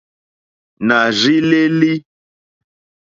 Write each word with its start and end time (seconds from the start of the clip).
Nà 0.87 0.97
rzí 1.17 1.35
lélí. 1.49 1.93